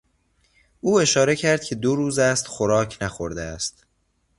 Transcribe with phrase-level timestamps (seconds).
[0.81, 3.85] او اشاره کرد که دو روز است خوراک نخورده است.